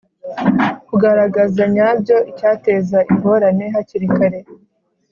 Kugaragaza 0.87 1.61
nyabyo 1.73 2.17
icyateza 2.31 2.97
ingorane 3.11 3.65
hakiri 3.73 4.07
kare 4.15 4.39